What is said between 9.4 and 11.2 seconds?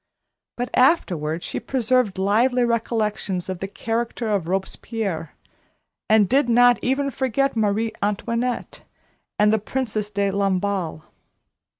the Princess de Lamballe.